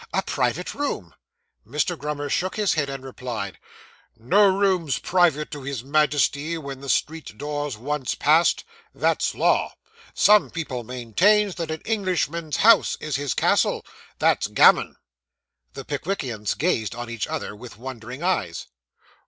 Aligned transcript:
A 0.15 0.23
private 0.23 0.73
room.' 0.73 1.13
Mr. 1.63 1.95
Grummer 1.95 2.27
shook 2.27 2.55
his 2.55 2.73
head, 2.73 2.89
and 2.89 3.03
replied, 3.03 3.59
'No 4.17 4.47
room's 4.47 4.97
private 4.97 5.51
to 5.51 5.61
his 5.61 5.83
Majesty 5.83 6.57
when 6.57 6.81
the 6.81 6.89
street 6.89 7.37
door's 7.37 7.77
once 7.77 8.15
passed. 8.15 8.63
That's 8.95 9.35
law. 9.35 9.75
Some 10.15 10.49
people 10.49 10.83
maintains 10.83 11.53
that 11.53 11.69
an 11.69 11.81
Englishman's 11.81 12.57
house 12.65 12.97
is 12.99 13.15
his 13.17 13.35
castle. 13.35 13.85
That's 14.17 14.47
gammon.' 14.47 14.95
The 15.73 15.85
Pickwickians 15.85 16.55
gazed 16.55 16.95
on 16.95 17.07
each 17.07 17.27
other 17.27 17.55
with 17.55 17.77
wondering 17.77 18.23
eyes. 18.23 18.65